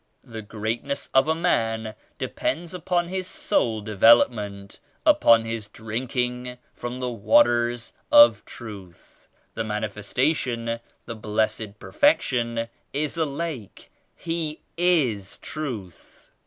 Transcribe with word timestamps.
The 0.23 0.41
greatness 0.41 1.09
of 1.13 1.27
a 1.27 1.35
man 1.35 1.93
depends 2.17 2.73
upon 2.73 3.09
his 3.09 3.27
soul 3.27 3.81
development, 3.81 4.79
upon 5.05 5.45
his 5.45 5.67
drinking 5.67 6.57
from 6.73 6.99
the 6.99 7.11
Waters 7.11 7.93
of 8.11 8.43
Truth. 8.43 9.27
The 9.53 9.63
Mani 9.63 9.89
festation, 9.89 10.79
the 11.05 11.15
Blessed 11.15 11.77
Perfection 11.77 12.67
is 12.91 13.15
a 13.15 13.25
lake. 13.25 13.91
He 14.15 14.61
is 14.75 15.37
Truth." 15.37 16.31